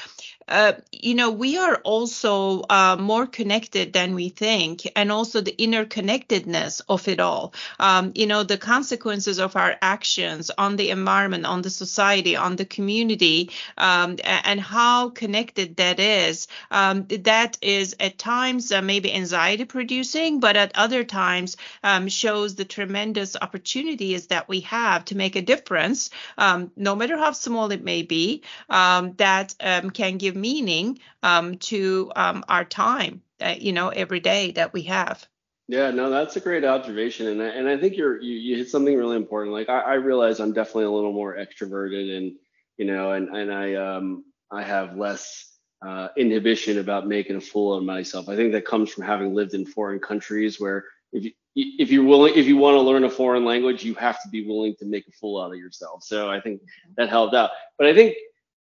[0.49, 5.55] uh, you know, we are also uh, more connected than we think, and also the
[5.59, 7.55] interconnectedness of it all.
[7.81, 12.57] Um, you know, the consequences of our actions on the environment, on the society, on
[12.57, 16.47] the community, um, and how connected that is.
[16.71, 22.55] Um, that is at times uh, maybe anxiety producing, but at other times um, shows
[22.55, 27.71] the tremendous opportunities that we have to make a difference, um, no matter how small
[27.71, 33.55] it may be, um, that can give give meaning um, to um, our time, uh,
[33.59, 35.27] you know, every day that we have.
[35.67, 38.69] Yeah, no, that's a great observation, and I, and I think you're you, you hit
[38.69, 39.55] something really important.
[39.55, 42.33] Like I, I realize I'm definitely a little more extroverted, and
[42.77, 47.73] you know, and and I um I have less uh, inhibition about making a fool
[47.73, 48.29] of myself.
[48.29, 52.05] I think that comes from having lived in foreign countries where if you if you're
[52.05, 54.85] willing if you want to learn a foreign language, you have to be willing to
[54.85, 56.03] make a fool out of yourself.
[56.03, 56.61] So I think
[56.99, 57.51] that helped out.
[57.79, 58.17] But I think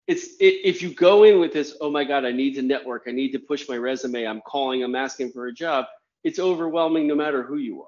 [0.08, 3.04] it's it, if you go in with this, oh my God, I need to network,
[3.08, 5.86] I need to push my resume, I'm calling, I'm asking for a job,
[6.24, 7.88] it's overwhelming no matter who you are.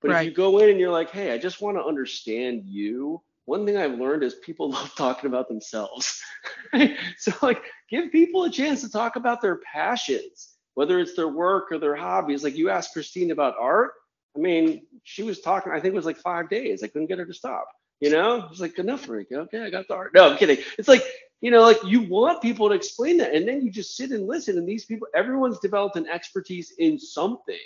[0.00, 0.20] But Right.
[0.22, 3.22] if you go in and you're like, hey, I just want to understand you.
[3.46, 6.22] One thing I've learned is people love talking about themselves.
[7.18, 11.72] so like give people a chance to talk about their passions, whether it's their work
[11.72, 12.44] or their hobbies.
[12.44, 13.92] Like you asked Christine about art.
[14.36, 16.82] I mean, she was talking, I think it was like five days.
[16.82, 17.66] I couldn't get her to stop.
[18.00, 19.26] You know, it's like enough for me.
[19.30, 20.12] Okay, I got the art.
[20.14, 20.58] No, I'm kidding.
[20.78, 21.02] It's like,
[21.40, 24.26] you know, like you want people to explain that, and then you just sit and
[24.26, 24.58] listen.
[24.58, 27.56] And these people, everyone's developed an expertise in something.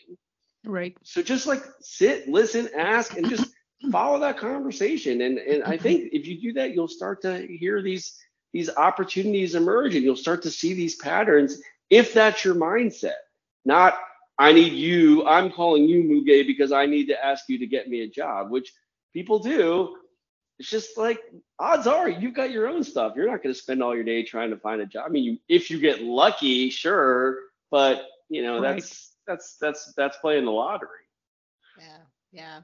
[0.64, 0.96] Right.
[1.02, 3.52] So just like sit, listen, ask, and just
[3.92, 5.20] follow that conversation.
[5.22, 8.16] And and I think if you do that, you'll start to hear these
[8.52, 11.60] these opportunities emerge, and you'll start to see these patterns
[11.90, 13.14] if that's your mindset.
[13.64, 13.98] Not
[14.38, 15.26] I need you.
[15.26, 18.50] I'm calling you Muge because I need to ask you to get me a job,
[18.50, 18.72] which
[19.12, 19.96] people do.
[20.58, 21.20] It's just like
[21.58, 23.14] odds are you've got your own stuff.
[23.16, 25.04] You're not going to spend all your day trying to find a job.
[25.06, 27.38] I mean, you, if you get lucky, sure,
[27.70, 28.76] but you know Right.
[28.76, 30.88] that's that's that's that's playing the lottery.
[31.76, 31.98] Yeah,
[32.32, 32.60] yeah.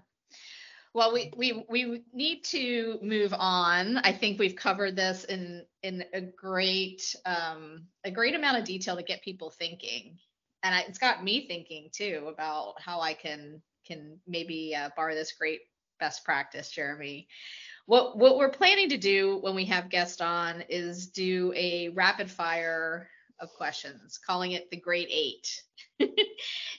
[0.95, 3.99] Well, we we we need to move on.
[3.99, 8.97] I think we've covered this in in a great um a great amount of detail
[8.97, 10.19] to get people thinking,
[10.63, 15.15] and I, it's got me thinking too about how I can can maybe uh, borrow
[15.15, 15.61] this great
[16.01, 17.29] best practice, Jeremy.
[17.91, 22.31] What what we're planning to do when we have guests on is do a rapid
[22.31, 25.61] fire of questions, calling it the Great Eight.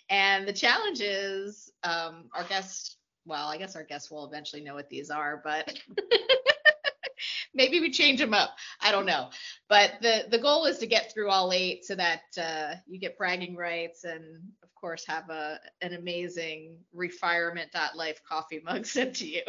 [0.09, 2.95] and the challenge is um, our guests.
[3.25, 5.77] Well, I guess our guests will eventually know what these are, but
[7.53, 8.51] maybe we change them up.
[8.79, 9.31] I don't know.
[9.67, 13.17] But the the goal is to get through all eight so that uh, you get
[13.17, 14.23] bragging rights and
[14.63, 19.43] of course have a an amazing refirement.life coffee mug sent to you.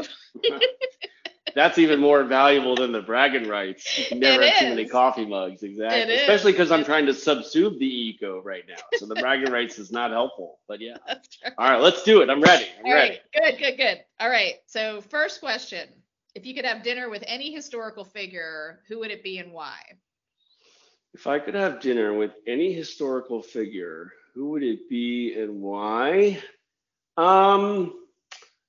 [1.55, 3.97] That's even more valuable than the bragging rights.
[3.97, 6.15] You can never have too many coffee mugs, exactly.
[6.15, 8.83] Especially because I'm trying to subsume the ego right now.
[8.93, 10.59] So the bragging rights is not helpful.
[10.69, 10.97] But yeah.
[11.43, 11.53] Right.
[11.59, 12.31] All right, let's do it.
[12.31, 12.67] I'm ready.
[12.81, 13.15] I'm All ready.
[13.15, 13.99] right, good, good, good.
[14.21, 14.55] All right.
[14.67, 15.89] So first question:
[16.35, 19.77] If you could have dinner with any historical figure, who would it be and why?
[21.15, 26.43] If I could have dinner with any historical figure, who would it be and why?
[27.17, 27.95] Um,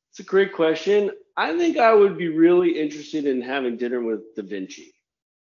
[0.09, 1.11] it's a great question.
[1.35, 4.93] I think I would be really interested in having dinner with Da Vinci.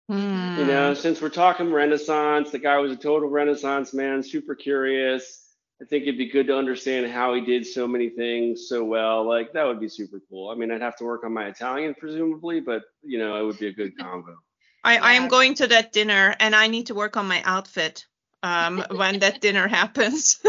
[0.08, 0.58] Hmm.
[0.58, 5.42] You know, since we're talking Renaissance, the guy was a total Renaissance man, super curious.
[5.82, 9.26] I think it'd be good to understand how he did so many things so well.
[9.28, 10.48] Like that would be super cool.
[10.48, 13.58] I mean, I'd have to work on my Italian presumably, but you know, it would
[13.58, 14.36] be a good combo.
[14.84, 18.06] I, I am going to that dinner and I need to work on my outfit
[18.42, 20.40] um, when that dinner happens.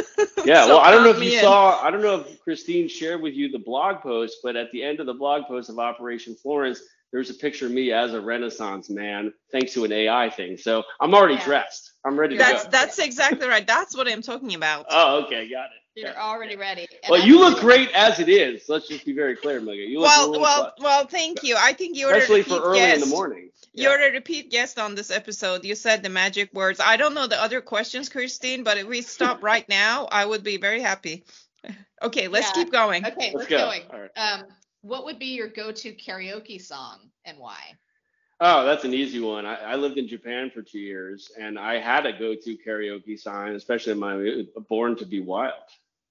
[0.44, 1.40] Yeah, So well, I don't know if you in.
[1.40, 4.84] saw, I don't know if Christine shared with you the blog post, but at the
[4.84, 8.22] end of the blog post of Operation Florence, there's a picture of me as a
[8.22, 10.58] Renaissance man, thanks to an AI thing.
[10.58, 11.46] So I'm already Yeah.
[11.46, 11.94] dressed.
[12.06, 12.70] I'm ready to That's go.
[12.70, 13.66] that's exactly right.
[13.66, 14.86] That's what I'm talking about.
[14.90, 15.72] Oh, okay, got it.
[15.96, 16.22] You're Yeah.
[16.22, 16.88] already ready.
[17.04, 17.62] And Well, I you look it.
[17.62, 18.70] great as it is.
[18.70, 19.88] Let's just be very clear, Muge.
[19.90, 20.74] You look well, really well, flush.
[20.80, 21.06] well.
[21.08, 21.56] Thank you.
[21.58, 23.04] I think you're especially a repeat for early guest.
[23.04, 23.50] in the morning.
[23.74, 25.66] You're a repeat guest on this episode.
[25.66, 26.80] You said the magic words.
[26.80, 30.44] I don't know the other questions, Christine, but if we stop right now, I would
[30.44, 31.24] be very happy.
[32.00, 32.64] Okay, let's Yeah.
[32.64, 33.06] keep going.
[33.06, 33.58] Okay, Let's let's, go.
[33.58, 33.82] going.
[33.92, 34.12] All right.
[34.16, 34.46] Um,
[34.88, 37.78] what would be your go-to karaoke song and why?
[38.40, 39.46] Oh, that's an easy one.
[39.46, 43.56] I, I lived in Japan for two years, and I had a go-to karaoke sign,
[43.56, 45.54] especially in my uh, "Born to Be Wild."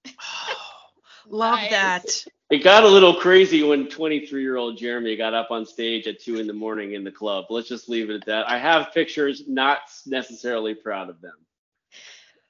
[1.29, 1.71] Love Nice.
[1.71, 2.25] that.
[2.49, 6.47] It got a little crazy when 23-year-old Jeremy got up on stage at two in
[6.47, 7.45] the morning in the club.
[7.49, 8.49] Let's just leave it at that.
[8.49, 11.33] I have pictures, not necessarily proud of them.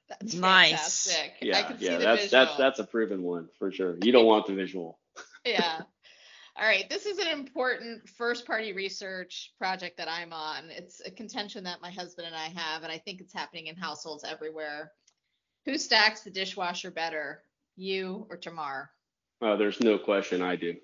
[0.08, 0.70] That's Nice.
[1.12, 1.32] fantastic.
[1.42, 2.44] I Yeah, see yeah, the that's visual.
[2.44, 3.96] that's that's a proven one for sure.
[4.02, 4.98] You don't want the visual.
[5.44, 5.82] yeah.
[6.58, 6.88] All right.
[6.90, 10.64] This is an important first party research project that I'm on.
[10.70, 13.76] It's a contention that my husband and I have, and I think it's happening in
[13.76, 14.90] households everywhere.
[15.66, 17.42] Who stacks the dishwasher better,
[17.76, 18.90] you or Tamar?
[19.40, 20.74] Oh, there's no question I do.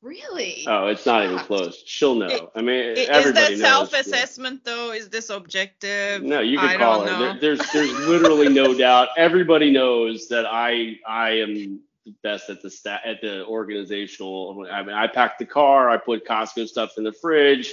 [0.00, 0.64] Really?
[0.66, 1.82] Oh, it's not even close.
[1.86, 2.26] She'll know.
[2.26, 4.92] It- I mean, I- Is that self-assessment though?
[4.92, 6.22] Is this objective?
[6.22, 7.18] No, you I can call her.
[7.18, 9.10] There, there's there's literally no doubt.
[9.16, 14.66] Everybody knows that I I am the best at the stat at the organizational.
[14.70, 15.88] I mean, I pack the car.
[15.88, 17.72] I put Costco stuff in the fridge.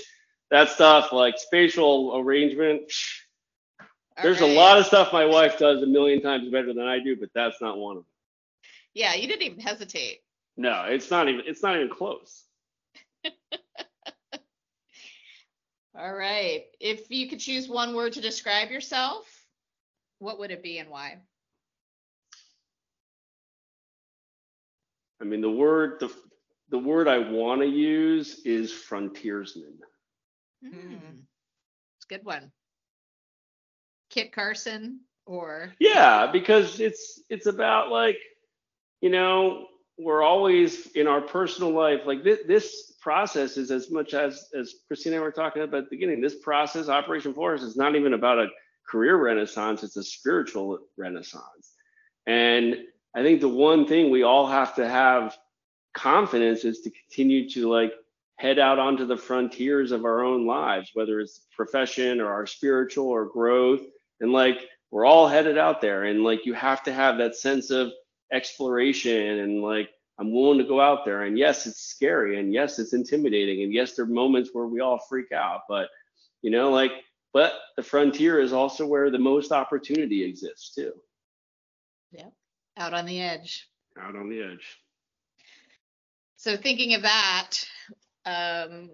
[0.51, 2.91] That stuff like spatial arrangement.
[3.79, 4.49] All There's right.
[4.49, 7.29] a lot of stuff my wife does a million times better than I do, but
[7.33, 8.11] that's not one of them.
[8.93, 10.19] Yeah, you didn't even hesitate.
[10.57, 12.43] No, it's not even it's not even close.
[15.97, 16.65] All right.
[16.79, 19.25] If you could choose one word to describe yourself,
[20.19, 21.19] what would it be and why?
[25.21, 26.13] I mean, the word the
[26.69, 29.79] the word I want to use is frontiersman.
[30.63, 30.95] Hmm.
[31.97, 32.51] It's a good one.
[34.09, 38.17] Kit Carson or Yeah, because it's it's about like,
[39.01, 39.67] you know,
[39.97, 44.75] we're always in our personal life like this, this process is as much as as
[44.87, 46.21] Christina and I were talking about at the beginning.
[46.21, 48.47] This process, Operation Florence, is not even about a
[48.87, 51.75] career renaissance; it's a spiritual renaissance.
[52.25, 52.77] And
[53.15, 55.37] I think the one thing we all have to have
[55.93, 57.91] confidence is to continue to like
[58.35, 63.07] head out onto the frontiers of our own lives, whether it's profession or our spiritual
[63.07, 63.81] or growth.
[64.21, 66.05] And like we're all headed out there.
[66.05, 67.91] And like you have to have that sense of
[68.31, 69.89] exploration and like
[70.19, 71.23] I'm willing to go out there.
[71.23, 72.39] And yes, it's scary.
[72.39, 73.63] And yes, it's intimidating.
[73.63, 75.61] And yes, there are moments where we all freak out.
[75.67, 75.89] But
[76.41, 76.91] you know, like,
[77.33, 80.93] but the frontier is also where the most opportunity exists too.
[82.11, 82.29] Yeah.
[82.77, 83.67] Out on the edge.
[83.99, 84.79] Out on the edge.
[86.37, 87.51] So thinking of that,
[88.25, 88.89] um,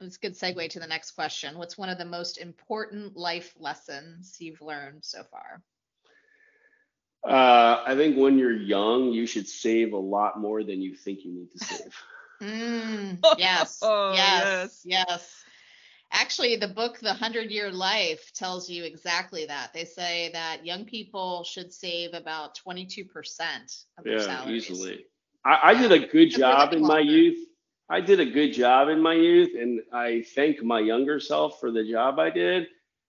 [0.00, 1.58] it's a good segue to the next question.
[1.58, 5.62] What's one of the most important life lessons you've learned so far?
[7.24, 11.24] Uh, I think when you're young, you should save a lot more than you think
[11.24, 11.96] you need to save.
[12.40, 15.37] mm, yes, oh, yes, yes, yes.
[16.20, 19.72] Actually, the book, The Hundred Year Life, tells you exactly that.
[19.72, 23.06] They say that young people should save about 22%
[23.96, 24.70] of their yeah, salaries.
[24.70, 25.06] easily.
[25.44, 27.38] I, I did a good job in my youth
[27.90, 31.70] I did a good job in my youth, and I thank my younger self for
[31.70, 32.66] the job I did.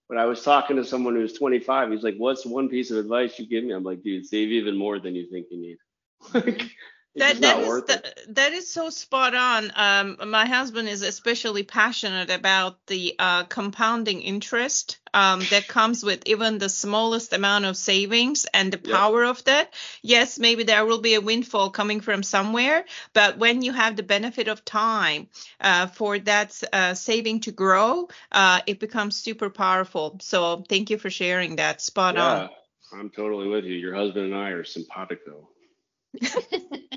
[0.08, 1.92] But I was talking to someone who was 25.
[1.92, 4.78] He's like, "What's one piece of advice you give me?" I'm like, "Dude, save even
[4.78, 5.78] more than you think you need."
[6.34, 6.72] like,
[7.20, 9.72] that that is the, that is so spot on.
[9.76, 16.24] Um, my husband is especially passionate about the uh, compounding interest um, that comes with
[16.26, 19.74] even the smallest amount of savings and the power of that.
[20.02, 24.04] Yes, maybe there will be a windfall coming from somewhere, but when you have the
[24.04, 25.28] benefit of time
[25.60, 30.18] uh, for that uh, saving to grow, uh, it becomes super powerful.
[30.22, 31.82] So thank you for sharing that.
[31.82, 32.50] Spot yeah, on.
[32.94, 33.76] I'm totally with you.
[33.76, 35.50] Your husband and I are simpatico.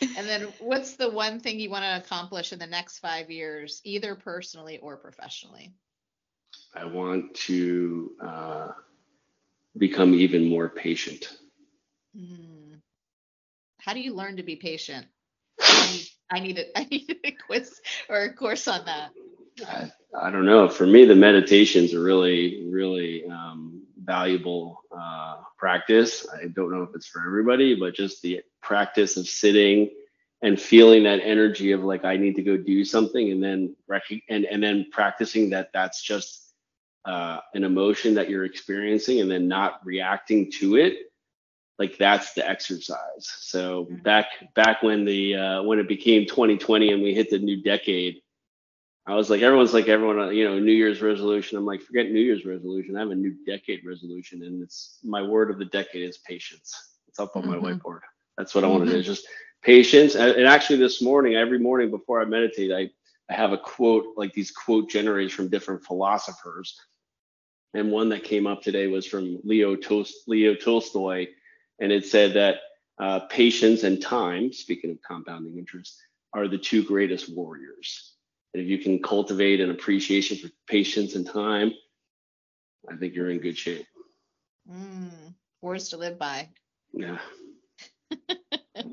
[0.00, 3.80] and then what's the one thing you want to accomplish in the next five years,
[3.84, 5.72] either personally or professionally?
[6.74, 8.68] I want to uh,
[9.76, 11.38] become even more patient.
[12.16, 12.80] Mm.
[13.80, 15.06] How do you learn to be patient?
[15.60, 19.10] I need, I need, a, I need a quiz or a course on that.
[19.66, 20.68] I, I don't know.
[20.68, 26.26] For me, the meditations are really, really um, valuable uh, practice.
[26.32, 29.90] I don't know if it's for everybody, but just the practice of sitting
[30.40, 34.22] and feeling that energy of like I need to go do something, and then rec-
[34.28, 36.54] and and then practicing that that's just
[37.04, 41.12] uh, an emotion that you're experiencing, and then not reacting to it.
[41.78, 42.98] Like that's the exercise.
[43.40, 43.96] So mm-hmm.
[44.02, 48.22] back back when the uh, when it became 2020 and we hit the new decade,
[49.08, 51.56] I was like, everyone's like, everyone, uh, you know, New Year's resolution.
[51.56, 52.94] I'm like, forget New Year's resolution.
[52.94, 56.74] I have a new decade resolution, and it's my word of the decade is patience.
[57.08, 57.52] It's up on mm-hmm.
[57.52, 58.00] my whiteboard.
[58.36, 58.74] That's what mm-hmm.
[58.74, 59.02] I want to do.
[59.02, 59.26] Just
[59.62, 60.14] patience.
[60.14, 62.90] And actually, this morning, every morning before I meditate, I
[63.32, 66.78] I have a quote like these quote generators from different philosophers,
[67.72, 71.28] and one that came up today was from Leo Tol- Leo Tolstoy,
[71.80, 72.56] and it said that
[72.98, 75.98] uh, patience and time, speaking of compounding interest,
[76.34, 78.16] are the two greatest warriors
[78.58, 81.72] if you can cultivate an appreciation for patience and time,
[82.90, 83.86] I think you're in good shape.
[84.70, 86.48] Mm, words to live by.
[86.92, 87.18] Yeah.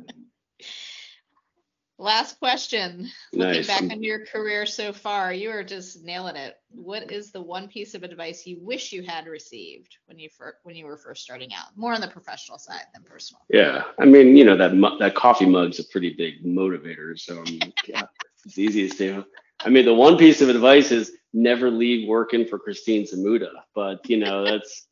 [1.97, 3.09] Last question.
[3.32, 6.55] Looking back on your career so far, you are just nailing it.
[6.70, 10.57] What is the one piece of advice you wish you had received when you fir-
[10.63, 11.68] when you were first starting out?
[11.78, 13.41] More on the professional side than personal.
[13.49, 17.41] Yeah, I mean, you know that mu- that coffee mug's a pretty big motivator, so
[17.88, 18.03] yeah,
[18.45, 19.26] it's easy easiest to
[19.66, 23.49] I mean, the one piece of advice is never leave working for Christine Zamuda.
[23.74, 24.88] But you know, that's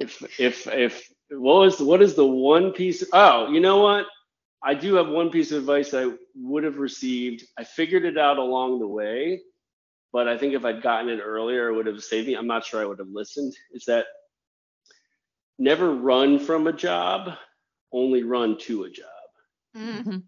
[0.00, 3.04] if if if what was what is the one piece?
[3.12, 4.06] Oh, you know what?
[4.62, 7.44] I do have one piece of advice I would have received.
[7.58, 9.42] I figured it out along the way,
[10.10, 12.34] but I think if I'd gotten it earlier, it would have saved me.
[12.34, 13.54] I'm not sure I would have listened.
[13.72, 14.06] Is that
[15.58, 17.36] never run from a job,
[17.92, 19.06] only run to a job.
[19.76, 20.18] Mm-hmm.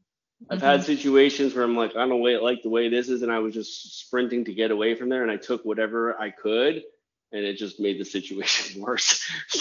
[0.50, 0.66] I've mm-hmm.
[0.66, 3.38] had situations where I'm like, I don't wait, like the way this is, and I
[3.38, 6.82] was just sprinting to get away from there, and I took whatever I could,
[7.32, 9.28] and it just made the situation worse.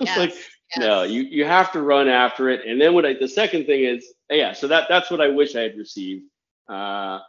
[0.00, 0.78] yes, like, yes.
[0.78, 2.66] no, you you have to run after it.
[2.66, 5.56] And then what I the second thing is, yeah, so that that's what I wish
[5.56, 6.24] I had received
[6.68, 7.20] uh,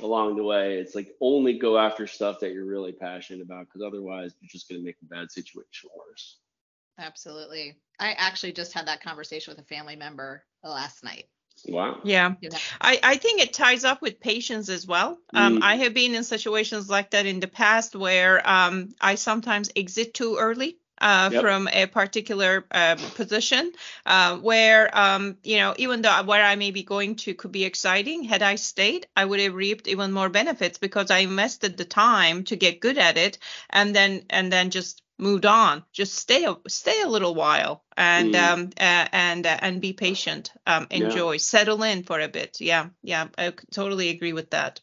[0.00, 0.78] along the way.
[0.78, 4.68] It's like only go after stuff that you're really passionate about, because otherwise you're just
[4.68, 6.38] going to make a bad situation worse.
[6.98, 7.76] Absolutely.
[8.00, 11.26] I actually just had that conversation with a family member last night.
[11.66, 11.98] Wow.
[12.04, 12.34] Yeah.
[12.80, 15.18] I, I think it ties up with patience as well.
[15.32, 15.62] Um, mm.
[15.62, 20.14] I have been in situations like that in the past where um, I sometimes exit
[20.14, 21.42] too early uh, yep.
[21.42, 23.72] from a particular uh, position
[24.06, 27.64] uh, where um, you know even though where I may be going to could be
[27.64, 31.84] exciting had I stayed I would have reaped even more benefits because I invested the
[31.84, 33.38] time to get good at it
[33.70, 38.34] and then and then just moved on just stay a stay a little while and
[38.34, 38.52] mm.
[38.52, 41.38] um uh, and uh, and be patient um enjoy yeah.
[41.38, 44.80] settle in for a bit yeah yeah i totally agree with that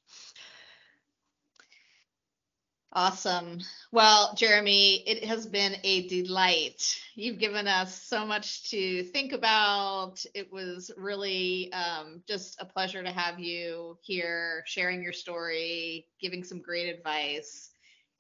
[2.94, 3.60] Awesome.
[3.94, 7.00] Well, Jeremy, it has been a delight.
[7.16, 10.22] You've given us so much to think about.
[10.34, 16.44] It was really um, just a pleasure to have you here sharing your story, giving
[16.44, 17.71] some great advice,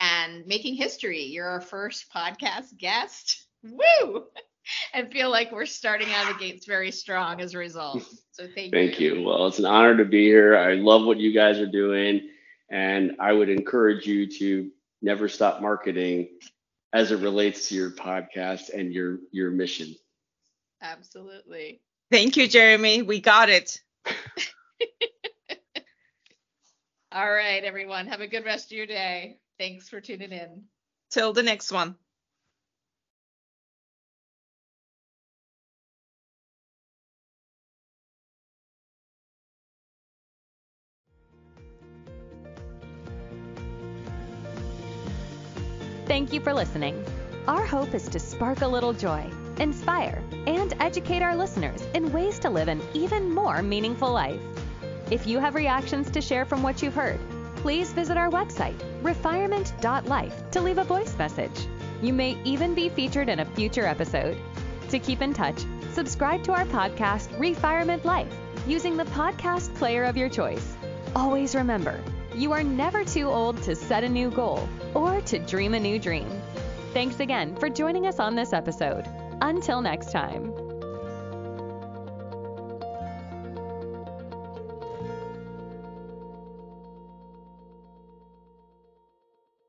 [0.01, 1.23] and making history.
[1.23, 3.47] You're our first podcast guest.
[3.63, 4.25] Woo!
[4.93, 8.03] and feel like we're starting out of the gates very strong as a result.
[8.33, 9.09] So thank, thank you.
[9.11, 9.23] Thank you.
[9.27, 10.57] Well, it's an honor to be here.
[10.57, 12.29] I love what you guys are doing
[12.71, 14.71] and I would encourage you to
[15.01, 16.29] never stop marketing
[16.93, 19.93] as it relates to your podcast and your your mission.
[20.81, 21.81] Absolutely.
[22.09, 23.01] Thank you, Jeremy.
[23.03, 23.79] We got it.
[27.11, 28.07] All right, everyone.
[28.07, 29.40] Have a good rest of your day.
[29.61, 30.63] Thanks for tuning in.
[31.11, 31.93] Till the next one.
[46.07, 47.05] Thank you for listening.
[47.47, 52.39] Our hope is to spark a little joy, inspire, and educate our listeners in ways
[52.39, 54.41] to live an even more meaningful life.
[55.11, 57.19] If you have reactions to share from what you've heard,
[57.61, 61.67] please visit our website, refirement.life, to leave a voice message.
[62.01, 64.37] You may even be featured in a future episode.
[64.89, 68.33] To keep in touch, subscribe to our podcast, Refirement Life,
[68.67, 70.75] using the podcast player of your choice.
[71.15, 72.03] Always remember,
[72.33, 75.99] you are never too old to set a new goal or to dream a new
[75.99, 76.29] dream.
[76.93, 79.05] Thanks again for joining us on this episode.
[79.41, 80.60] Until next time.